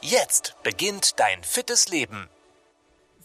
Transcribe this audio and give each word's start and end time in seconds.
Jetzt 0.00 0.54
beginnt 0.62 1.18
dein 1.18 1.42
fittes 1.42 1.88
Leben. 1.88 2.28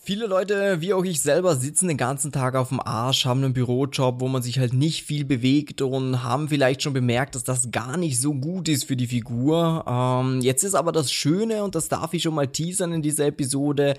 Viele 0.06 0.26
Leute, 0.26 0.82
wie 0.82 0.94
auch 0.94 1.06
ich 1.06 1.22
selber, 1.22 1.56
sitzen 1.56 1.88
den 1.88 1.98
ganzen 1.98 2.32
Tag 2.32 2.56
auf 2.56 2.70
dem 2.70 2.82
Arsch, 2.82 3.26
haben 3.26 3.44
einen 3.44 3.54
Bürojob, 3.54 4.20
wo 4.20 4.28
man 4.28 4.42
sich 4.42 4.60
halt 4.60 4.74
nicht 4.74 5.04
viel 5.04 5.24
bewegt 5.24 5.82
und 5.82 6.24
haben 6.24 6.50
vielleicht 6.50 6.82
schon 6.82 6.92
bemerkt, 6.92 7.36
dass 7.36 7.46
das 7.46 7.72
gar 7.72 7.96
nicht 7.96 8.20
so 8.20 8.34
gut 8.34 8.68
ist 8.68 8.84
für 8.84 8.98
die 8.98 9.08
Figur. 9.08 9.86
Ähm, 9.88 10.42
jetzt 10.42 10.64
ist 10.64 10.76
aber 10.76 10.92
das 10.92 11.12
Schöne, 11.12 11.64
und 11.64 11.76
das 11.76 11.88
darf 11.88 12.14
ich 12.14 12.24
schon 12.24 12.34
mal 12.34 12.48
teasern 12.48 12.92
in 12.92 13.02
dieser 13.02 13.28
Episode, 13.28 13.94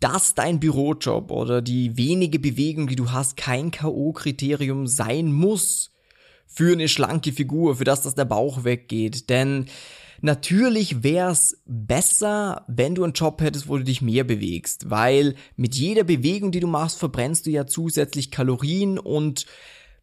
dass 0.00 0.34
dein 0.34 0.58
Bürojob 0.58 1.30
oder 1.30 1.62
die 1.62 1.96
wenige 1.96 2.38
Bewegung, 2.38 2.88
die 2.88 2.96
du 2.96 3.12
hast, 3.12 3.36
kein 3.36 3.70
K.O.-Kriterium 3.70 4.88
sein 4.88 5.32
muss 5.32 5.92
für 6.46 6.72
eine 6.72 6.88
schlanke 6.88 7.32
Figur, 7.32 7.76
für 7.76 7.84
das, 7.84 8.02
dass 8.02 8.14
der 8.14 8.24
Bauch 8.24 8.64
weggeht. 8.64 9.30
Denn 9.30 9.66
Natürlich 10.26 11.04
wäre 11.04 11.30
es 11.30 11.62
besser, 11.66 12.64
wenn 12.66 12.96
du 12.96 13.04
einen 13.04 13.12
Job 13.12 13.40
hättest, 13.40 13.68
wo 13.68 13.76
du 13.76 13.84
dich 13.84 14.02
mehr 14.02 14.24
bewegst, 14.24 14.90
weil 14.90 15.36
mit 15.54 15.76
jeder 15.76 16.02
Bewegung, 16.02 16.50
die 16.50 16.58
du 16.58 16.66
machst, 16.66 16.98
verbrennst 16.98 17.46
du 17.46 17.50
ja 17.50 17.64
zusätzlich 17.64 18.32
Kalorien 18.32 18.98
und 18.98 19.46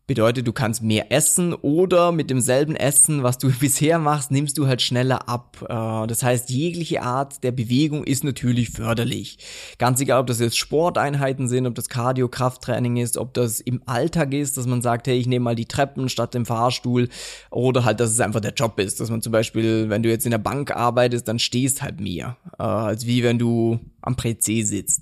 Bedeutet, 0.05 0.45
du 0.45 0.51
kannst 0.51 0.83
mehr 0.83 1.13
essen 1.13 1.53
oder 1.53 2.11
mit 2.11 2.29
demselben 2.29 2.75
Essen, 2.75 3.23
was 3.23 3.37
du 3.37 3.49
bisher 3.59 3.99
machst, 3.99 4.31
nimmst 4.31 4.57
du 4.57 4.67
halt 4.67 4.81
schneller 4.81 5.29
ab. 5.29 5.57
Äh, 5.61 6.07
das 6.07 6.23
heißt, 6.23 6.49
jegliche 6.49 7.03
Art 7.03 7.41
der 7.41 7.53
Bewegung 7.53 8.03
ist 8.03 8.25
natürlich 8.25 8.71
förderlich. 8.71 9.37
Ganz 9.77 10.01
egal, 10.01 10.19
ob 10.19 10.27
das 10.27 10.41
jetzt 10.41 10.57
Sporteinheiten 10.57 11.47
sind, 11.47 11.67
ob 11.67 11.75
das 11.75 11.87
Cardio-Krafttraining 11.87 12.97
ist, 12.97 13.17
ob 13.17 13.33
das 13.33 13.61
im 13.61 13.81
Alltag 13.85 14.33
ist, 14.33 14.57
dass 14.57 14.67
man 14.67 14.81
sagt, 14.81 15.07
hey, 15.07 15.17
ich 15.17 15.27
nehme 15.27 15.45
mal 15.45 15.55
die 15.55 15.67
Treppen 15.67 16.09
statt 16.09 16.33
dem 16.33 16.45
Fahrstuhl 16.45 17.07
oder 17.49 17.85
halt, 17.85 18.01
dass 18.01 18.11
es 18.11 18.19
einfach 18.19 18.41
der 18.41 18.53
Job 18.53 18.79
ist, 18.81 18.99
dass 18.99 19.09
man 19.09 19.21
zum 19.21 19.31
Beispiel, 19.31 19.89
wenn 19.89 20.03
du 20.03 20.09
jetzt 20.09 20.25
in 20.25 20.31
der 20.31 20.37
Bank 20.37 20.75
arbeitest, 20.75 21.29
dann 21.29 21.39
stehst 21.39 21.81
halt 21.81 22.01
mehr, 22.01 22.35
äh, 22.59 22.63
als 22.63 23.07
wie 23.07 23.23
wenn 23.23 23.39
du 23.39 23.79
am 24.03 24.15
PC 24.15 24.65
sitzt. 24.65 25.01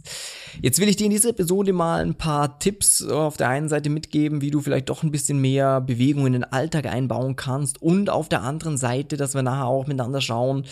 Jetzt 0.61 0.79
will 0.79 0.87
ich 0.87 0.95
dir 0.95 1.05
in 1.05 1.11
dieser 1.11 1.29
Episode 1.29 1.73
mal 1.73 2.01
ein 2.01 2.15
paar 2.15 2.59
Tipps 2.59 3.03
auf 3.03 3.35
der 3.35 3.49
einen 3.49 3.67
Seite 3.67 3.89
mitgeben, 3.89 4.41
wie 4.41 4.51
du 4.51 4.61
vielleicht 4.61 4.89
doch 4.89 5.03
ein 5.03 5.11
bisschen 5.11 5.39
mehr 5.39 5.81
Bewegung 5.81 6.27
in 6.27 6.33
den 6.33 6.43
Alltag 6.43 6.85
einbauen 6.85 7.35
kannst 7.35 7.81
und 7.81 8.09
auf 8.09 8.29
der 8.29 8.43
anderen 8.43 8.77
Seite, 8.77 9.17
dass 9.17 9.33
wir 9.33 9.41
nachher 9.41 9.65
auch 9.65 9.87
miteinander 9.87 10.21
schauen, 10.21 10.65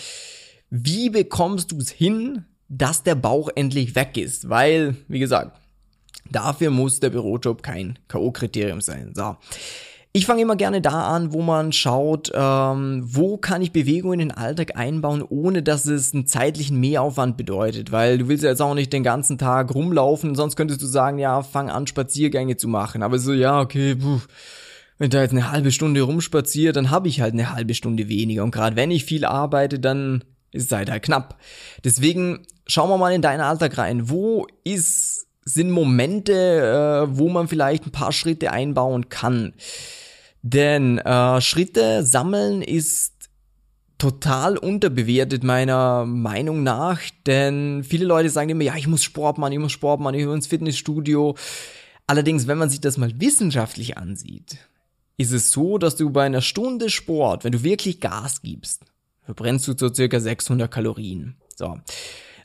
wie 0.69 1.09
bekommst 1.09 1.71
du 1.71 1.77
es 1.79 1.89
hin, 1.89 2.45
dass 2.69 3.03
der 3.03 3.15
Bauch 3.15 3.49
endlich 3.55 3.95
weg 3.95 4.15
ist, 4.15 4.47
weil, 4.47 4.95
wie 5.07 5.19
gesagt, 5.19 5.59
dafür 6.31 6.69
muss 6.69 6.99
der 6.99 7.09
Bürojob 7.09 7.63
kein 7.63 7.97
K.O.-Kriterium 8.07 8.81
sein. 8.81 9.13
So. 9.15 9.37
Ich 10.11 10.25
fange 10.25 10.41
immer 10.41 10.55
gerne 10.55 10.81
da 10.81 11.07
an, 11.07 11.33
wo 11.33 11.43
man 11.43 11.71
schaut, 11.71 12.31
ähm, 12.33 13.03
wo 13.05 13.37
kann 13.37 13.61
ich 13.61 13.71
Bewegung 13.71 14.13
in 14.13 14.19
den 14.19 14.31
Alltag 14.31 14.75
einbauen, 14.75 15.21
ohne 15.21 15.61
dass 15.61 15.85
es 15.85 16.15
einen 16.15 16.25
zeitlichen 16.25 16.79
Mehraufwand 16.79 17.37
bedeutet. 17.37 17.91
Weil 17.91 18.17
du 18.17 18.27
willst 18.27 18.43
ja 18.43 18.49
jetzt 18.49 18.61
auch 18.61 18.73
nicht 18.73 18.91
den 18.91 19.03
ganzen 19.03 19.37
Tag 19.37 19.73
rumlaufen, 19.75 20.33
sonst 20.33 20.55
könntest 20.55 20.81
du 20.81 20.87
sagen, 20.87 21.19
ja, 21.19 21.43
fang 21.43 21.69
an, 21.69 21.85
Spaziergänge 21.85 22.57
zu 22.57 22.67
machen. 22.67 23.03
Aber 23.03 23.19
so, 23.19 23.33
ja, 23.33 23.61
okay, 23.61 23.95
puh, 23.95 24.19
wenn 24.97 25.11
da 25.11 25.21
jetzt 25.21 25.31
eine 25.31 25.51
halbe 25.51 25.71
Stunde 25.71 26.01
rumspaziert, 26.01 26.75
dann 26.75 26.89
habe 26.89 27.07
ich 27.07 27.21
halt 27.21 27.33
eine 27.33 27.53
halbe 27.53 27.75
Stunde 27.75 28.09
weniger. 28.09 28.43
Und 28.43 28.51
gerade 28.51 28.75
wenn 28.75 28.89
ich 28.89 29.05
viel 29.05 29.25
arbeite, 29.25 29.77
dann 29.77 30.23
ist 30.51 30.65
es 30.65 30.71
halt, 30.71 30.89
halt 30.89 31.03
knapp. 31.03 31.37
Deswegen 31.83 32.47
schauen 32.65 32.89
wir 32.89 32.97
mal 32.97 33.13
in 33.13 33.21
deinen 33.21 33.41
Alltag 33.41 33.77
rein. 33.77 34.09
Wo 34.09 34.47
ist 34.63 35.08
sind 35.43 35.71
Momente, 35.71 36.33
äh, 36.33 37.17
wo 37.17 37.29
man 37.29 37.47
vielleicht 37.47 37.85
ein 37.85 37.91
paar 37.91 38.11
Schritte 38.11 38.51
einbauen 38.51 39.09
kann. 39.09 39.53
Denn 40.41 40.99
äh, 40.99 41.41
Schritte 41.41 42.05
sammeln 42.05 42.61
ist 42.61 43.29
total 43.97 44.57
unterbewertet 44.57 45.43
meiner 45.43 46.05
Meinung 46.05 46.63
nach, 46.63 47.01
denn 47.27 47.83
viele 47.83 48.05
Leute 48.05 48.29
sagen 48.29 48.49
immer, 48.49 48.63
ja, 48.63 48.75
ich 48.77 48.87
muss 48.87 49.03
Sport 49.03 49.37
machen, 49.37 49.51
ich 49.51 49.59
muss 49.59 49.73
Sport 49.73 49.99
machen, 49.99 50.15
ich 50.15 50.25
muss 50.25 50.35
ins 50.35 50.47
Fitnessstudio. 50.47 51.35
Allerdings, 52.07 52.47
wenn 52.47 52.57
man 52.57 52.69
sich 52.69 52.79
das 52.79 52.97
mal 52.97 53.11
wissenschaftlich 53.19 53.97
ansieht, 53.97 54.57
ist 55.17 55.33
es 55.33 55.51
so, 55.51 55.77
dass 55.77 55.97
du 55.97 56.09
bei 56.09 56.23
einer 56.23 56.41
Stunde 56.41 56.89
Sport, 56.89 57.43
wenn 57.43 57.51
du 57.51 57.63
wirklich 57.63 57.99
Gas 57.99 58.41
gibst, 58.41 58.83
verbrennst 59.25 59.67
du 59.67 59.77
so 59.77 59.93
circa 59.93 60.19
600 60.19 60.71
Kalorien. 60.71 61.35
So. 61.55 61.77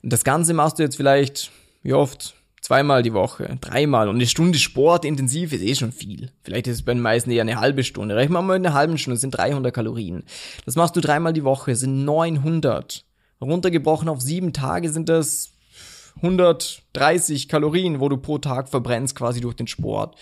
Und 0.03 0.13
das 0.13 0.25
Ganze 0.25 0.55
machst 0.55 0.79
du 0.79 0.83
jetzt 0.83 0.97
vielleicht, 0.97 1.53
wie 1.83 1.95
oft? 1.95 2.35
Zweimal 2.65 3.03
die 3.03 3.13
Woche, 3.13 3.59
dreimal 3.61 4.09
und 4.09 4.15
eine 4.15 4.27
Stunde 4.27 4.59
Sport 4.59 5.05
intensiv 5.05 5.53
ist 5.53 5.63
eh 5.63 5.75
schon 5.75 5.93
viel. 5.93 6.31
Vielleicht 6.43 6.67
ist 6.67 6.77
es 6.77 6.83
bei 6.83 6.95
den 6.95 7.03
meisten 7.03 7.31
eher 7.31 7.43
eine 7.43 7.61
halbe 7.61 7.85
Stunde. 7.85 8.17
Rechnen 8.17 8.33
wir 8.33 8.41
mal 8.41 8.57
eine 8.57 8.73
halbe 8.73 8.97
Stunde, 8.97 9.21
sind 9.21 9.33
300 9.33 9.73
Kalorien. 9.73 10.25
Das 10.65 10.75
machst 10.75 10.97
du 10.97 11.03
dreimal 11.03 11.35
die 11.35 11.45
Woche, 11.45 11.77
sind 11.77 12.07
900. 12.07 13.05
Runtergebrochen 13.43 14.09
auf 14.09 14.23
sieben 14.23 14.55
Tage 14.55 14.89
sind 14.89 15.11
das 15.11 15.53
130 16.17 17.51
Kalorien, 17.51 18.01
wo 18.01 18.09
du 18.09 18.17
pro 18.17 18.39
Tag 18.39 18.71
verbrennst 18.71 19.15
quasi 19.15 19.43
durch 19.43 19.57
den 19.57 19.67
Sport. 19.67 20.17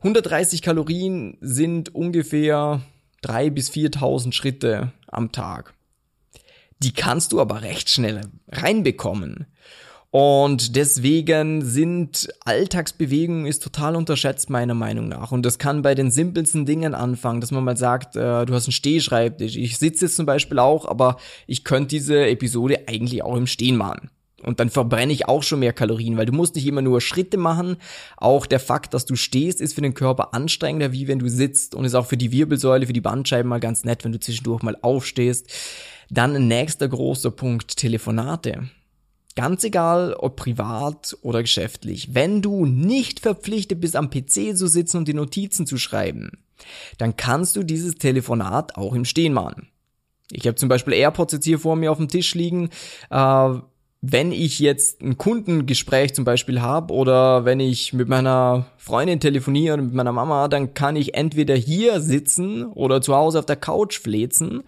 130 0.00 0.60
Kalorien 0.60 1.38
sind 1.40 1.94
ungefähr 1.94 2.82
drei 3.22 3.48
bis 3.48 3.70
4.000 3.70 4.32
Schritte 4.34 4.92
am 5.06 5.32
Tag. 5.32 5.72
Die 6.82 6.92
kannst 6.92 7.32
du 7.32 7.40
aber 7.40 7.62
recht 7.62 7.88
schnell 7.88 8.20
reinbekommen. 8.48 9.46
Und 10.12 10.74
deswegen 10.74 11.64
sind 11.64 12.28
Alltagsbewegungen 12.44 13.46
ist 13.46 13.62
total 13.62 13.94
unterschätzt 13.94 14.50
meiner 14.50 14.74
Meinung 14.74 15.06
nach. 15.06 15.30
Und 15.30 15.46
das 15.46 15.58
kann 15.58 15.82
bei 15.82 15.94
den 15.94 16.10
simpelsten 16.10 16.66
Dingen 16.66 16.94
anfangen, 16.94 17.40
dass 17.40 17.52
man 17.52 17.62
mal 17.62 17.76
sagt, 17.76 18.16
äh, 18.16 18.44
du 18.44 18.52
hast 18.52 18.66
einen 18.66 18.72
Stehschreibtisch. 18.72 19.56
Ich 19.56 19.78
sitze 19.78 20.06
jetzt 20.06 20.16
zum 20.16 20.26
Beispiel 20.26 20.58
auch, 20.58 20.84
aber 20.86 21.16
ich 21.46 21.62
könnte 21.62 21.90
diese 21.90 22.26
Episode 22.26 22.88
eigentlich 22.88 23.22
auch 23.22 23.36
im 23.36 23.46
Stehen 23.46 23.76
machen. 23.76 24.10
Und 24.42 24.58
dann 24.58 24.70
verbrenne 24.70 25.12
ich 25.12 25.28
auch 25.28 25.42
schon 25.42 25.60
mehr 25.60 25.72
Kalorien, 25.72 26.16
weil 26.16 26.26
du 26.26 26.32
musst 26.32 26.56
nicht 26.56 26.66
immer 26.66 26.82
nur 26.82 27.00
Schritte 27.00 27.36
machen. 27.36 27.76
Auch 28.16 28.46
der 28.46 28.58
Fakt, 28.58 28.94
dass 28.94 29.04
du 29.04 29.14
stehst, 29.14 29.60
ist 29.60 29.74
für 29.74 29.82
den 29.82 29.94
Körper 29.94 30.34
anstrengender, 30.34 30.92
wie 30.92 31.06
wenn 31.06 31.18
du 31.20 31.28
sitzt. 31.28 31.74
Und 31.74 31.84
ist 31.84 31.94
auch 31.94 32.06
für 32.06 32.16
die 32.16 32.32
Wirbelsäule, 32.32 32.86
für 32.86 32.92
die 32.92 33.00
Bandscheiben 33.00 33.48
mal 33.48 33.60
ganz 33.60 33.84
nett, 33.84 34.02
wenn 34.04 34.12
du 34.12 34.18
zwischendurch 34.18 34.62
mal 34.62 34.76
aufstehst. 34.82 35.52
Dann 36.08 36.34
ein 36.34 36.48
nächster 36.48 36.88
großer 36.88 37.30
Punkt, 37.30 37.76
Telefonate. 37.76 38.70
Ganz 39.36 39.62
egal, 39.62 40.14
ob 40.14 40.36
privat 40.36 41.16
oder 41.22 41.42
geschäftlich, 41.42 42.14
wenn 42.14 42.42
du 42.42 42.66
nicht 42.66 43.20
verpflichtet 43.20 43.80
bist, 43.80 43.94
am 43.94 44.10
PC 44.10 44.56
zu 44.56 44.66
sitzen 44.66 44.98
und 44.98 45.08
die 45.08 45.14
Notizen 45.14 45.66
zu 45.66 45.78
schreiben, 45.78 46.32
dann 46.98 47.16
kannst 47.16 47.56
du 47.56 47.62
dieses 47.62 47.94
Telefonat 47.94 48.76
auch 48.76 48.94
im 48.94 49.04
Stehen 49.04 49.32
machen. 49.32 49.68
Ich 50.32 50.46
habe 50.46 50.56
zum 50.56 50.68
Beispiel 50.68 50.94
AirPods 50.94 51.32
jetzt 51.32 51.44
hier 51.44 51.58
vor 51.58 51.76
mir 51.76 51.92
auf 51.92 51.98
dem 51.98 52.08
Tisch 52.08 52.34
liegen. 52.34 52.70
Äh, 53.10 53.54
wenn 54.02 54.32
ich 54.32 54.58
jetzt 54.58 55.02
ein 55.02 55.18
Kundengespräch 55.18 56.14
zum 56.14 56.24
Beispiel 56.24 56.62
habe 56.62 56.94
oder 56.94 57.44
wenn 57.44 57.60
ich 57.60 57.92
mit 57.92 58.08
meiner 58.08 58.66
Freundin 58.78 59.20
telefoniere 59.20 59.74
oder 59.74 59.82
mit 59.82 59.94
meiner 59.94 60.12
Mama, 60.12 60.48
dann 60.48 60.72
kann 60.72 60.96
ich 60.96 61.14
entweder 61.14 61.54
hier 61.54 62.00
sitzen 62.00 62.64
oder 62.64 63.02
zu 63.02 63.14
Hause 63.14 63.38
auf 63.38 63.46
der 63.46 63.56
Couch 63.56 63.98
flezen 63.98 64.62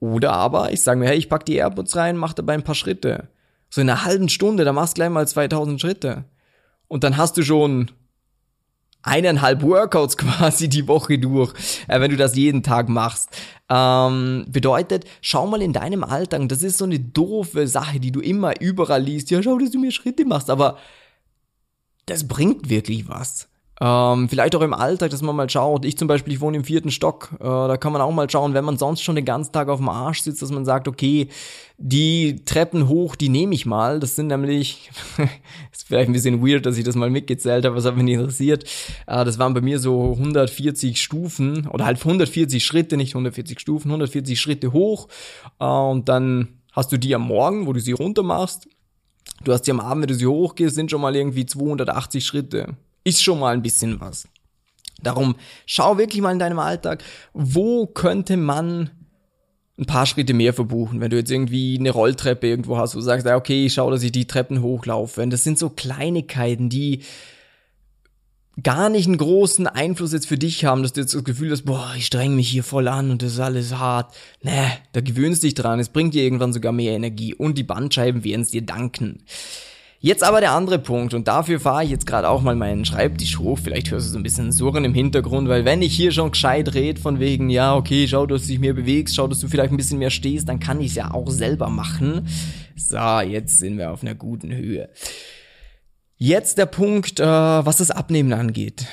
oder 0.00 0.32
aber 0.32 0.72
ich 0.72 0.82
sage 0.82 0.98
mir, 0.98 1.06
hey, 1.06 1.16
ich 1.16 1.28
pack 1.28 1.46
die 1.46 1.54
AirPods 1.54 1.94
rein, 1.94 2.16
mach 2.16 2.32
dabei 2.32 2.54
ein 2.54 2.64
paar 2.64 2.74
Schritte. 2.74 3.28
So 3.72 3.80
in 3.80 3.88
einer 3.88 4.04
halben 4.04 4.28
Stunde, 4.28 4.66
da 4.66 4.74
machst 4.74 4.92
du 4.92 5.00
gleich 5.00 5.08
mal 5.08 5.26
2000 5.26 5.80
Schritte. 5.80 6.24
Und 6.88 7.04
dann 7.04 7.16
hast 7.16 7.38
du 7.38 7.42
schon 7.42 7.90
eineinhalb 9.00 9.62
Workouts 9.62 10.16
quasi 10.18 10.68
die 10.68 10.86
Woche 10.86 11.18
durch, 11.18 11.54
äh, 11.88 11.98
wenn 11.98 12.10
du 12.10 12.18
das 12.18 12.36
jeden 12.36 12.62
Tag 12.62 12.90
machst. 12.90 13.30
Ähm, 13.70 14.44
bedeutet, 14.46 15.06
schau 15.22 15.46
mal 15.46 15.62
in 15.62 15.72
deinem 15.72 16.04
Alltag, 16.04 16.46
das 16.50 16.62
ist 16.62 16.76
so 16.76 16.84
eine 16.84 17.00
doofe 17.00 17.66
Sache, 17.66 17.98
die 17.98 18.12
du 18.12 18.20
immer 18.20 18.60
überall 18.60 19.02
liest. 19.02 19.30
Ja, 19.30 19.42
schau, 19.42 19.56
dass 19.56 19.70
du 19.70 19.78
mir 19.78 19.90
Schritte 19.90 20.26
machst, 20.26 20.50
aber 20.50 20.76
das 22.04 22.28
bringt 22.28 22.68
wirklich 22.68 23.08
was. 23.08 23.48
Ähm, 23.84 24.28
vielleicht 24.28 24.54
auch 24.54 24.60
im 24.60 24.74
Alltag, 24.74 25.10
dass 25.10 25.22
man 25.22 25.34
mal 25.34 25.50
schaut. 25.50 25.84
Ich 25.84 25.98
zum 25.98 26.06
Beispiel, 26.06 26.32
ich 26.32 26.40
wohne 26.40 26.58
im 26.58 26.62
vierten 26.62 26.92
Stock. 26.92 27.30
Äh, 27.40 27.44
da 27.44 27.76
kann 27.76 27.92
man 27.92 28.00
auch 28.00 28.12
mal 28.12 28.30
schauen, 28.30 28.54
wenn 28.54 28.64
man 28.64 28.78
sonst 28.78 29.02
schon 29.02 29.16
den 29.16 29.24
ganzen 29.24 29.50
Tag 29.50 29.68
auf 29.68 29.80
dem 29.80 29.88
Arsch 29.88 30.20
sitzt, 30.20 30.40
dass 30.40 30.52
man 30.52 30.64
sagt, 30.64 30.86
okay, 30.86 31.26
die 31.78 32.44
Treppen 32.44 32.86
hoch, 32.86 33.16
die 33.16 33.28
nehme 33.28 33.56
ich 33.56 33.66
mal. 33.66 33.98
Das 33.98 34.14
sind 34.14 34.28
nämlich, 34.28 34.88
ist 35.72 35.88
vielleicht 35.88 36.08
ein 36.08 36.12
bisschen 36.12 36.46
weird, 36.46 36.64
dass 36.64 36.78
ich 36.78 36.84
das 36.84 36.94
mal 36.94 37.10
mitgezählt 37.10 37.64
habe, 37.64 37.74
was 37.74 37.84
hat 37.84 37.96
mich 37.96 38.14
interessiert. 38.14 38.62
Äh, 39.08 39.24
das 39.24 39.40
waren 39.40 39.52
bei 39.52 39.60
mir 39.60 39.80
so 39.80 40.12
140 40.12 41.02
Stufen 41.02 41.66
oder 41.66 41.84
halt 41.84 41.98
140 41.98 42.64
Schritte, 42.64 42.96
nicht 42.96 43.16
140 43.16 43.58
Stufen, 43.58 43.88
140 43.88 44.40
Schritte 44.40 44.72
hoch. 44.72 45.08
Äh, 45.58 45.64
und 45.64 46.08
dann 46.08 46.60
hast 46.70 46.92
du 46.92 46.98
die 46.98 47.16
am 47.16 47.22
Morgen, 47.22 47.66
wo 47.66 47.72
du 47.72 47.80
sie 47.80 47.92
runter 47.92 48.22
machst 48.22 48.68
Du 49.44 49.52
hast 49.52 49.66
ja 49.66 49.74
am 49.74 49.80
Abend, 49.80 50.02
wenn 50.02 50.08
du 50.08 50.14
sie 50.14 50.26
hochgehst, 50.26 50.74
sind 50.74 50.90
schon 50.90 51.00
mal 51.00 51.16
irgendwie 51.16 51.46
280 51.46 52.24
Schritte. 52.24 52.76
Ist 53.04 53.22
schon 53.22 53.40
mal 53.40 53.54
ein 53.54 53.62
bisschen 53.62 54.00
was. 54.00 54.28
Darum 55.02 55.36
schau 55.66 55.98
wirklich 55.98 56.22
mal 56.22 56.32
in 56.32 56.38
deinem 56.38 56.58
Alltag, 56.58 57.02
wo 57.32 57.86
könnte 57.86 58.36
man 58.36 58.90
ein 59.78 59.86
paar 59.86 60.06
Schritte 60.06 60.34
mehr 60.34 60.52
verbuchen. 60.52 61.00
Wenn 61.00 61.10
du 61.10 61.16
jetzt 61.16 61.30
irgendwie 61.30 61.76
eine 61.78 61.90
Rolltreppe 61.90 62.46
irgendwo 62.46 62.76
hast, 62.76 62.94
wo 62.94 62.98
du 62.98 63.04
sagst, 63.04 63.26
okay, 63.26 63.66
ich 63.66 63.74
schau, 63.74 63.90
dass 63.90 64.02
ich 64.02 64.12
die 64.12 64.26
Treppen 64.26 64.62
hochlaufe. 64.62 65.22
Und 65.22 65.30
das 65.30 65.44
sind 65.44 65.58
so 65.58 65.70
Kleinigkeiten, 65.70 66.68
die 66.68 67.00
gar 68.62 68.90
nicht 68.90 69.06
einen 69.06 69.16
großen 69.16 69.66
Einfluss 69.66 70.12
jetzt 70.12 70.26
für 70.26 70.36
dich 70.36 70.64
haben, 70.64 70.82
dass 70.82 70.92
du 70.92 71.00
jetzt 71.00 71.14
das 71.14 71.24
Gefühl 71.24 71.50
hast, 71.50 71.64
boah, 71.64 71.94
ich 71.96 72.06
streng 72.06 72.36
mich 72.36 72.48
hier 72.48 72.64
voll 72.64 72.86
an 72.86 73.10
und 73.10 73.22
das 73.22 73.32
ist 73.32 73.40
alles 73.40 73.78
hart. 73.78 74.14
Nee, 74.42 74.68
da 74.92 75.00
gewöhnst 75.00 75.42
dich 75.42 75.54
dran, 75.54 75.80
es 75.80 75.88
bringt 75.88 76.12
dir 76.12 76.22
irgendwann 76.22 76.52
sogar 76.52 76.72
mehr 76.72 76.92
Energie 76.92 77.34
und 77.34 77.56
die 77.56 77.62
Bandscheiben 77.62 78.24
werden 78.24 78.42
es 78.42 78.50
dir 78.50 78.62
danken. 78.62 79.24
Jetzt 80.04 80.24
aber 80.24 80.40
der 80.40 80.50
andere 80.50 80.80
Punkt 80.80 81.14
und 81.14 81.28
dafür 81.28 81.60
fahre 81.60 81.84
ich 81.84 81.90
jetzt 81.90 82.08
gerade 82.08 82.28
auch 82.28 82.42
mal 82.42 82.56
meinen 82.56 82.84
Schreibtisch 82.84 83.38
hoch. 83.38 83.56
Vielleicht 83.62 83.92
hörst 83.92 84.08
du 84.08 84.10
so 84.10 84.18
ein 84.18 84.24
bisschen 84.24 84.50
Surren 84.50 84.84
im 84.84 84.94
Hintergrund, 84.94 85.48
weil 85.48 85.64
wenn 85.64 85.80
ich 85.80 85.94
hier 85.94 86.10
schon 86.10 86.32
gescheit 86.32 86.74
rede 86.74 87.00
von 87.00 87.20
wegen, 87.20 87.50
ja, 87.50 87.76
okay, 87.76 88.08
schau, 88.08 88.26
dass 88.26 88.42
du 88.42 88.48
dich 88.48 88.58
mehr 88.58 88.72
bewegst, 88.74 89.14
schau, 89.14 89.28
dass 89.28 89.38
du 89.38 89.46
vielleicht 89.46 89.70
ein 89.70 89.76
bisschen 89.76 90.00
mehr 90.00 90.10
stehst, 90.10 90.48
dann 90.48 90.58
kann 90.58 90.80
ich 90.80 90.88
es 90.88 90.94
ja 90.96 91.14
auch 91.14 91.30
selber 91.30 91.68
machen. 91.68 92.26
So, 92.74 93.20
jetzt 93.20 93.60
sind 93.60 93.78
wir 93.78 93.92
auf 93.92 94.02
einer 94.02 94.16
guten 94.16 94.52
Höhe. 94.52 94.88
Jetzt 96.18 96.58
der 96.58 96.66
Punkt, 96.66 97.20
äh, 97.20 97.24
was 97.24 97.76
das 97.76 97.92
Abnehmen 97.92 98.32
angeht. 98.32 98.86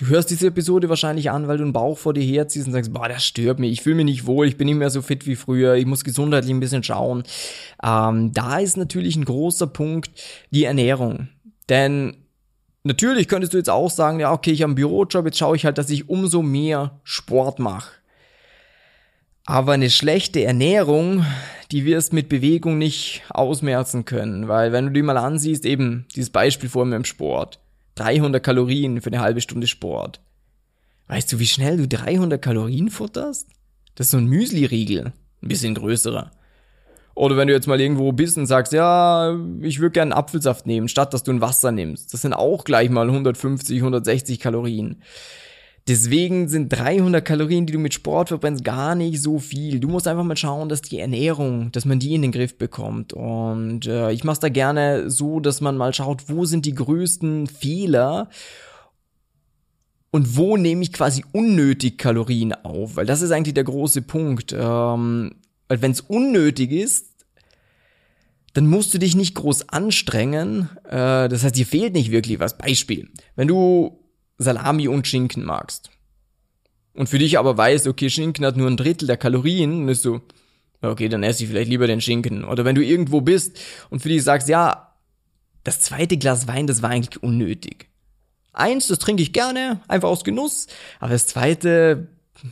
Du 0.00 0.06
hörst 0.06 0.30
diese 0.30 0.46
Episode 0.46 0.88
wahrscheinlich 0.88 1.30
an, 1.30 1.46
weil 1.46 1.58
du 1.58 1.62
einen 1.62 1.74
Bauch 1.74 1.98
vor 1.98 2.14
dir 2.14 2.22
herziehst 2.22 2.66
und 2.66 2.72
sagst, 2.72 2.90
boah, 2.90 3.06
das 3.06 3.22
stört 3.22 3.58
mich, 3.58 3.70
ich 3.70 3.82
fühle 3.82 3.96
mich 3.96 4.06
nicht 4.06 4.24
wohl, 4.24 4.48
ich 4.48 4.56
bin 4.56 4.64
nicht 4.64 4.78
mehr 4.78 4.88
so 4.88 5.02
fit 5.02 5.26
wie 5.26 5.36
früher, 5.36 5.74
ich 5.74 5.84
muss 5.84 6.04
gesundheitlich 6.04 6.54
ein 6.54 6.58
bisschen 6.58 6.82
schauen. 6.82 7.22
Ähm, 7.84 8.32
da 8.32 8.60
ist 8.60 8.78
natürlich 8.78 9.16
ein 9.16 9.26
großer 9.26 9.66
Punkt 9.66 10.10
die 10.52 10.64
Ernährung. 10.64 11.28
Denn 11.68 12.16
natürlich 12.82 13.28
könntest 13.28 13.52
du 13.52 13.58
jetzt 13.58 13.68
auch 13.68 13.90
sagen, 13.90 14.20
ja, 14.20 14.32
okay, 14.32 14.52
ich 14.52 14.62
habe 14.62 14.70
einen 14.70 14.76
Bürojob, 14.76 15.26
jetzt 15.26 15.36
schaue 15.36 15.56
ich 15.56 15.66
halt, 15.66 15.76
dass 15.76 15.90
ich 15.90 16.08
umso 16.08 16.40
mehr 16.40 16.98
Sport 17.04 17.58
mache. 17.58 17.92
Aber 19.44 19.72
eine 19.72 19.90
schlechte 19.90 20.42
Ernährung, 20.42 21.26
die 21.72 21.84
wirst 21.84 22.14
mit 22.14 22.30
Bewegung 22.30 22.78
nicht 22.78 23.20
ausmerzen 23.28 24.06
können, 24.06 24.48
weil 24.48 24.72
wenn 24.72 24.86
du 24.86 24.92
die 24.92 25.02
mal 25.02 25.18
ansiehst, 25.18 25.66
eben 25.66 26.06
dieses 26.16 26.30
Beispiel 26.30 26.70
vor 26.70 26.86
mir 26.86 26.96
im 26.96 27.04
Sport, 27.04 27.60
300 28.00 28.42
Kalorien 28.42 29.00
für 29.00 29.10
eine 29.10 29.20
halbe 29.20 29.40
Stunde 29.40 29.66
Sport. 29.66 30.20
Weißt 31.08 31.32
du, 31.32 31.38
wie 31.38 31.46
schnell 31.46 31.76
du 31.76 31.88
300 31.88 32.40
Kalorien 32.40 32.88
futterst? 32.88 33.48
Das 33.94 34.06
ist 34.06 34.10
so 34.12 34.16
ein 34.16 34.26
Müsli-Riegel, 34.26 35.12
ein 35.42 35.48
bisschen 35.48 35.74
größerer. 35.74 36.30
Oder 37.14 37.36
wenn 37.36 37.48
du 37.48 37.52
jetzt 37.54 37.66
mal 37.66 37.80
irgendwo 37.80 38.12
bist 38.12 38.38
und 38.38 38.46
sagst, 38.46 38.72
ja, 38.72 39.36
ich 39.60 39.80
würde 39.80 39.92
gerne 39.92 40.16
Apfelsaft 40.16 40.66
nehmen, 40.66 40.88
statt 40.88 41.12
dass 41.12 41.22
du 41.22 41.32
ein 41.32 41.42
Wasser 41.42 41.72
nimmst. 41.72 42.14
Das 42.14 42.22
sind 42.22 42.32
auch 42.32 42.64
gleich 42.64 42.88
mal 42.88 43.08
150, 43.08 43.78
160 43.78 44.40
Kalorien. 44.40 45.02
Deswegen 45.88 46.48
sind 46.48 46.68
300 46.68 47.24
Kalorien, 47.24 47.66
die 47.66 47.72
du 47.72 47.78
mit 47.78 47.94
Sport 47.94 48.28
verbrennst, 48.28 48.64
gar 48.64 48.94
nicht 48.94 49.20
so 49.20 49.38
viel. 49.38 49.80
Du 49.80 49.88
musst 49.88 50.06
einfach 50.06 50.24
mal 50.24 50.36
schauen, 50.36 50.68
dass 50.68 50.82
die 50.82 50.98
Ernährung, 50.98 51.72
dass 51.72 51.84
man 51.84 51.98
die 51.98 52.14
in 52.14 52.22
den 52.22 52.32
Griff 52.32 52.58
bekommt. 52.58 53.12
Und 53.12 53.86
äh, 53.86 54.12
ich 54.12 54.22
mache 54.22 54.34
es 54.34 54.40
da 54.40 54.48
gerne 54.50 55.10
so, 55.10 55.40
dass 55.40 55.60
man 55.60 55.76
mal 55.76 55.94
schaut, 55.94 56.28
wo 56.28 56.44
sind 56.44 56.66
die 56.66 56.74
größten 56.74 57.46
Fehler 57.46 58.28
und 60.10 60.36
wo 60.36 60.56
nehme 60.56 60.82
ich 60.82 60.92
quasi 60.92 61.24
unnötig 61.32 61.98
Kalorien 61.98 62.52
auf, 62.52 62.96
weil 62.96 63.06
das 63.06 63.22
ist 63.22 63.30
eigentlich 63.30 63.54
der 63.54 63.64
große 63.64 64.02
Punkt. 64.02 64.52
Ähm, 64.52 65.32
weil 65.68 65.82
wenn 65.82 65.92
es 65.92 66.00
unnötig 66.00 66.72
ist, 66.72 67.06
dann 68.52 68.66
musst 68.66 68.92
du 68.92 68.98
dich 68.98 69.14
nicht 69.14 69.36
groß 69.36 69.68
anstrengen. 69.68 70.68
Äh, 70.84 71.28
das 71.28 71.44
heißt, 71.44 71.56
dir 71.56 71.66
fehlt 71.66 71.94
nicht 71.94 72.10
wirklich 72.10 72.40
was. 72.40 72.58
Beispiel: 72.58 73.08
Wenn 73.36 73.48
du 73.48 74.00
Salami 74.40 74.88
und 74.88 75.06
Schinken 75.06 75.44
magst. 75.44 75.90
Und 76.94 77.08
für 77.08 77.18
dich 77.18 77.38
aber 77.38 77.56
weißt, 77.56 77.86
okay, 77.86 78.10
Schinken 78.10 78.44
hat 78.44 78.56
nur 78.56 78.68
ein 78.68 78.76
Drittel 78.76 79.06
der 79.06 79.18
Kalorien, 79.18 79.80
dann 79.80 79.88
ist 79.88 80.02
so, 80.02 80.22
okay, 80.82 81.08
dann 81.08 81.22
esse 81.22 81.44
ich 81.44 81.50
vielleicht 81.50 81.70
lieber 81.70 81.86
den 81.86 82.00
Schinken. 82.00 82.44
Oder 82.44 82.64
wenn 82.64 82.74
du 82.74 82.82
irgendwo 82.82 83.20
bist 83.20 83.60
und 83.90 84.00
für 84.00 84.08
dich 84.08 84.24
sagst, 84.24 84.48
ja, 84.48 84.94
das 85.62 85.80
zweite 85.80 86.16
Glas 86.16 86.48
Wein, 86.48 86.66
das 86.66 86.82
war 86.82 86.90
eigentlich 86.90 87.22
unnötig. 87.22 87.88
Eins, 88.52 88.88
das 88.88 88.98
trinke 88.98 89.22
ich 89.22 89.32
gerne, 89.32 89.80
einfach 89.88 90.08
aus 90.08 90.24
Genuss, 90.24 90.66
aber 90.98 91.12
das 91.12 91.26
zweite, 91.26 92.08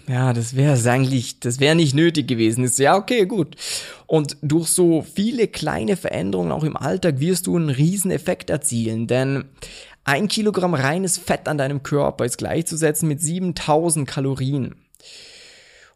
ja, 0.06 0.34
das 0.34 0.54
wäre 0.54 0.78
eigentlich, 0.90 1.40
das 1.40 1.58
wäre 1.58 1.74
nicht 1.74 1.94
nötig 1.94 2.28
gewesen. 2.28 2.64
Ist 2.64 2.78
ja 2.78 2.96
okay, 2.96 3.24
gut. 3.24 3.56
Und 4.06 4.36
durch 4.42 4.68
so 4.68 5.02
viele 5.02 5.48
kleine 5.48 5.96
Veränderungen 5.96 6.52
auch 6.52 6.64
im 6.64 6.76
Alltag 6.76 7.18
wirst 7.18 7.46
du 7.46 7.56
einen 7.56 7.70
riesen 7.70 8.10
Effekt 8.10 8.50
erzielen, 8.50 9.06
denn 9.06 9.46
ein 10.08 10.26
Kilogramm 10.26 10.72
reines 10.72 11.18
Fett 11.18 11.48
an 11.48 11.58
deinem 11.58 11.82
Körper 11.82 12.24
ist 12.24 12.38
gleichzusetzen 12.38 13.08
mit 13.08 13.20
7000 13.20 14.08
Kalorien. 14.08 14.74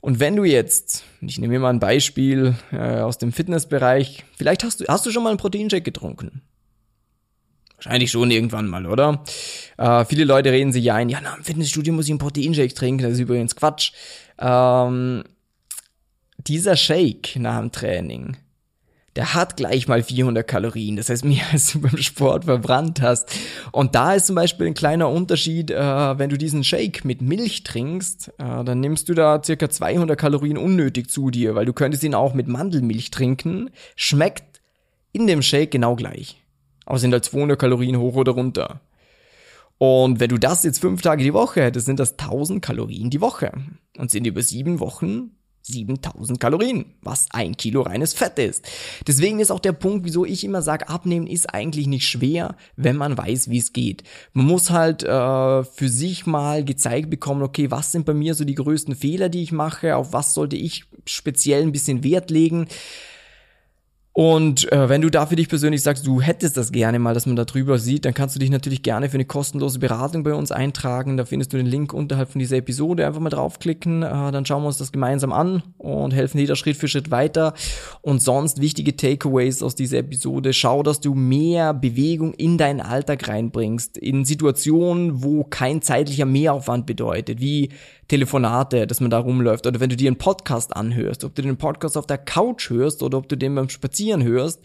Und 0.03 0.21
wenn 0.21 0.37
du 0.37 0.45
jetzt, 0.45 1.05
ich 1.23 1.39
nehme 1.39 1.55
mir 1.55 1.61
mal 1.61 1.71
ein 1.71 1.81
Beispiel 1.81 2.55
äh, 2.73 3.01
aus 3.01 3.17
dem 3.17 3.33
Fitnessbereich, 3.33 4.25
vielleicht 4.37 4.65
hast 4.65 4.81
du, 4.81 4.85
hast 4.87 5.07
du 5.07 5.11
schon 5.11 5.23
mal 5.23 5.31
einen 5.31 5.39
Proteinshake 5.39 5.83
getrunken? 5.83 6.43
Wahrscheinlich 7.77 8.11
schon 8.11 8.31
irgendwann 8.31 8.69
mal, 8.69 8.85
oder? 8.85 9.25
Äh, 9.79 10.05
viele 10.05 10.25
Leute 10.25 10.53
reden 10.53 10.73
sich 10.73 10.85
ja 10.85 10.95
ein, 10.95 11.09
ja, 11.09 11.23
nach 11.23 11.37
dem 11.37 11.45
Fitnessstudio 11.45 11.95
muss 11.95 12.05
ich 12.05 12.11
einen 12.11 12.19
Proteinshake 12.19 12.75
trinken, 12.75 13.05
das 13.05 13.13
ist 13.15 13.21
übrigens 13.21 13.57
Quatsch. 13.57 13.93
Ähm, 14.39 15.25
dieser 16.37 16.77
Shake 16.77 17.37
nach 17.37 17.61
dem 17.61 17.73
Training, 17.73 18.37
der 19.17 19.35
hat 19.35 19.57
gleich 19.57 19.89
mal 19.89 20.03
400 20.03 20.47
Kalorien. 20.47 20.97
Das 20.97 21.09
heißt, 21.09 21.25
mehr 21.27 21.45
als 21.53 21.73
du 21.73 21.81
beim 21.81 21.99
Sport 21.99 22.45
verbrannt 22.45 23.01
hast. 23.01 23.31
Und 23.71 23.95
da 23.95 24.15
ist 24.15 24.27
zum 24.27 24.37
Beispiel 24.37 24.67
ein 24.67 24.75
kleiner 24.75 25.09
Unterschied, 25.09 25.71
äh, 25.71 26.19
wenn 26.19 26.31
du 26.31 26.39
diesen 26.39 26.65
Shake 26.65 27.05
mit 27.05 27.21
Milch 27.21 27.63
trinkst, 27.63 28.29
äh, 28.39 28.65
dann 28.65 28.81
nimmst 28.81 29.09
du 29.09 29.15
da 29.15 29.43
circa 29.43 29.69
200 29.69 30.19
Kalorien 30.19 30.59
unnötig 30.59 31.11
zu 31.11 31.31
dir, 31.31 31.55
weil 31.55 31.67
du 31.67 31.73
könntest 31.73 32.05
ihn 32.05 32.15
auch 32.15 32.35
mit 32.35 32.49
Mandelmilch 32.49 33.11
trinken. 33.11 33.71
Schmeckt 33.97 34.61
in 35.13 35.27
dem 35.27 35.43
Shake 35.43 35.71
genau 35.71 35.95
gleich. 35.95 36.43
Aber 36.87 36.99
sind 36.99 37.13
halt 37.13 37.25
200 37.25 37.59
Kalorien 37.59 37.99
hoch 37.99 38.17
oder 38.17 38.33
runter. 38.33 38.81
Und 39.79 40.21
wenn 40.21 40.31
du 40.31 40.39
das 40.39 40.63
jetzt 40.63 40.81
fünf 40.81 41.03
Tage 41.03 41.25
die 41.25 41.35
Woche 41.35 41.63
hättest, 41.63 41.87
sind 41.87 41.99
das 41.99 42.13
1000 42.13 42.63
Kalorien 42.63 43.11
die 43.11 43.21
Woche. 43.21 43.53
Und 43.99 44.11
sind 44.11 44.27
über 44.27 44.43
sieben 44.43 44.81
Wochen 44.81 45.33
7000 45.63 46.41
Kalorien, 46.41 46.87
was 47.03 47.27
ein 47.31 47.57
Kilo 47.57 47.83
reines 47.83 48.13
Fett 48.13 48.39
ist. 48.39 48.65
Deswegen 49.07 49.41
ist 49.41 49.51
auch 49.51 49.61
der 49.61 49.73
Punkt, 49.73 50.05
wieso 50.05 50.25
ich 50.25 50.45
immer 50.45 50.63
sage, 50.63 50.89
abnehmen 50.89 51.27
ist 51.27 51.53
eigentlich 51.55 51.87
nicht 51.87 52.09
schwer, 52.09 52.57
wenn 52.77 52.97
man 52.97 53.17
weiß, 53.17 53.49
wie 53.51 53.59
es 53.59 53.73
geht. 53.73 54.03
Man 54.33 54.47
muss 54.47 54.71
halt 54.71 55.03
äh, 55.03 55.65
für 55.65 55.89
sich 55.89 56.27
mal 56.27 56.65
gezeigt 56.65 57.11
bekommen, 57.11 57.43
okay, 57.43 57.71
was 57.71 57.93
sind 57.93 58.07
bei 58.07 58.15
mir 58.15 58.35
so 58.35 58.45
die 58.45 58.55
größten 58.55 58.97
Fehler, 58.97 59.29
die 59.29 59.43
ich 59.43 59.53
mache, 59.53 59.97
auf 59.97 60.13
was 60.13 60.35
sollte 60.35 60.57
ich 60.57 60.85
speziell 61.07 61.63
ein 61.63 61.73
bisschen 61.73 62.05
Wert 62.05 62.31
legen. 62.31 62.67
Und 64.15 64.71
äh, 64.71 64.91
wenn 64.91 65.01
du 65.01 65.09
da 65.09 65.25
für 65.25 65.37
dich 65.37 65.49
persönlich 65.49 65.83
sagst, 65.83 66.07
du 66.07 66.21
hättest 66.21 66.59
das 66.59 66.71
gerne 66.71 66.99
mal, 66.99 67.15
dass 67.15 67.25
man 67.25 67.35
da 67.35 67.47
drüber 67.47 67.79
sieht, 67.79 68.05
dann 68.05 68.13
kannst 68.13 68.37
du 68.37 68.41
dich 68.41 68.51
natürlich 68.51 68.83
gerne 68.83 69.09
für 69.09 69.15
eine 69.15 69.25
kostenlose 69.25 69.79
Beratung 69.79 70.23
bei 70.23 70.35
uns 70.35 70.53
eintragen. 70.53 71.17
Da 71.17 71.25
findest 71.25 71.55
du 71.55 71.57
den 71.57 71.65
Link 71.65 71.95
unterhalb 71.95 72.31
von 72.31 72.39
dieser 72.39 72.59
Episode. 72.59 73.07
Einfach 73.07 73.21
mal 73.21 73.31
draufklicken, 73.31 74.03
äh, 74.03 74.31
dann 74.31 74.45
schauen 74.45 74.63
wir 74.63 74.67
uns 74.67 74.77
das 74.77 74.93
gemeinsam 74.93 75.33
an 75.33 75.63
und 75.79 76.13
helfen 76.13 76.45
da 76.47 76.57
Schritt 76.57 76.77
für 76.77 76.89
Schritt 76.89 77.11
weiter. 77.11 77.55
Und 78.03 78.23
sonst 78.23 78.61
wichtige 78.61 78.95
Takeaways 78.97 79.63
aus 79.63 79.77
dieser 79.77 79.99
Episode. 79.99 80.53
Schau, 80.53 80.83
dass 80.83 81.01
du 81.01 81.15
mehr 81.15 81.73
Bewegung 81.73 82.35
in 82.35 82.59
deinen 82.59 82.83
Alltag 82.83 83.27
reinbringst. 83.29 83.97
In 83.97 84.27
Situationen, 84.27 85.25
wo 85.25 85.45
kein 85.45 85.81
zeitlicher 85.81 86.27
Mehraufwand 86.27 86.85
bedeutet, 86.85 87.41
wie 87.41 87.71
Telefonate, 88.09 88.87
dass 88.87 89.01
man 89.01 89.11
da 89.11 89.21
rumläuft. 89.21 89.67
Oder 89.67 89.81
wenn 89.81 89.89
du 89.89 89.97
dir 89.97 90.11
einen 90.11 90.19
Podcast 90.19 90.77
anhörst, 90.77 91.25
ob 91.25 91.35
du 91.35 91.41
den 91.41 91.57
Podcast 91.57 91.97
auf 91.97 92.07
der 92.07 92.19
Couch 92.19 92.69
hörst 92.69 93.03
oder 93.03 93.17
ob 93.17 93.27
du 93.27 93.39
den 93.39 93.55
beim 93.55 93.71
Spazieren 93.71 94.02
hörst, 94.23 94.61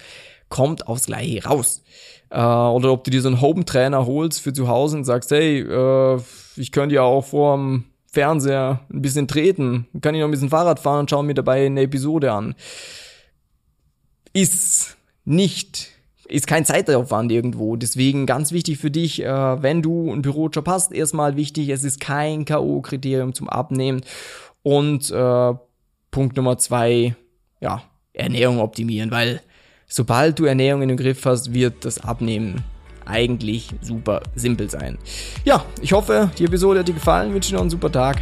kommt 0.49 0.87
aufs 0.87 1.05
Gleiche 1.05 1.43
raus. 1.45 1.83
Äh, 2.29 2.39
oder 2.39 2.91
ob 2.91 3.03
du 3.03 3.11
dir 3.11 3.21
so 3.21 3.29
einen 3.29 3.41
Home-Trainer 3.41 4.05
holst 4.05 4.41
für 4.41 4.53
zu 4.53 4.67
Hause 4.67 4.97
und 4.97 5.03
sagst, 5.05 5.31
hey, 5.31 5.61
äh, 5.61 6.19
ich 6.55 6.71
könnte 6.71 6.95
ja 6.95 7.03
auch 7.03 7.25
vorm 7.25 7.85
Fernseher 8.11 8.81
ein 8.91 9.01
bisschen 9.01 9.27
treten, 9.27 9.87
kann 10.01 10.15
ich 10.15 10.21
noch 10.21 10.27
ein 10.27 10.31
bisschen 10.31 10.49
Fahrrad 10.49 10.79
fahren 10.79 11.01
und 11.01 11.09
schaue 11.09 11.23
mir 11.23 11.33
dabei 11.33 11.65
eine 11.65 11.81
Episode 11.81 12.31
an. 12.31 12.55
Ist 14.33 14.97
nicht 15.25 15.97
ist 16.29 16.47
kein 16.47 16.65
Zeitaufwand 16.65 17.31
irgendwo. 17.31 17.75
Deswegen 17.75 18.25
ganz 18.25 18.51
wichtig 18.51 18.77
für 18.77 18.91
dich, 18.91 19.23
äh, 19.23 19.61
wenn 19.61 19.81
du 19.81 20.11
einen 20.11 20.21
Bürojob 20.21 20.67
hast, 20.67 20.93
erstmal 20.93 21.35
wichtig, 21.35 21.69
es 21.69 21.83
ist 21.83 21.99
kein 21.99 22.45
K.O.-Kriterium 22.45 23.33
zum 23.33 23.49
Abnehmen. 23.49 24.01
Und 24.63 25.09
äh, 25.09 25.53
Punkt 26.11 26.35
Nummer 26.35 26.57
zwei, 26.57 27.15
ja, 27.61 27.83
Ernährung 28.17 28.59
optimieren, 28.59 29.11
weil 29.11 29.41
sobald 29.87 30.39
du 30.39 30.45
Ernährung 30.45 30.81
in 30.81 30.89
den 30.89 30.97
Griff 30.97 31.25
hast, 31.25 31.53
wird 31.53 31.85
das 31.85 31.99
Abnehmen 31.99 32.63
eigentlich 33.05 33.69
super 33.81 34.21
simpel 34.35 34.69
sein. 34.69 34.97
Ja, 35.45 35.65
ich 35.81 35.93
hoffe, 35.93 36.29
die 36.37 36.45
Episode 36.45 36.79
hat 36.79 36.87
dir 36.87 36.93
gefallen, 36.93 37.33
wünsche 37.33 37.49
dir 37.49 37.55
noch 37.55 37.61
einen 37.61 37.69
super 37.69 37.91
Tag. 37.91 38.21